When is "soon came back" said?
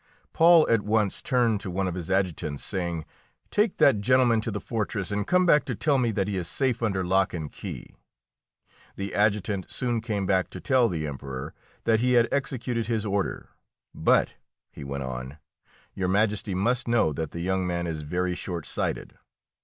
9.69-10.49